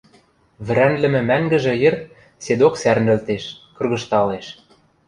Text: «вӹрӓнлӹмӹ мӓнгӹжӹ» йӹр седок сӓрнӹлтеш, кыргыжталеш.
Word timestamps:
«вӹрӓнлӹмӹ 0.65 1.21
мӓнгӹжӹ» 1.29 1.73
йӹр 1.81 1.95
седок 2.43 2.73
сӓрнӹлтеш, 2.81 3.43
кыргыжталеш. 3.75 4.47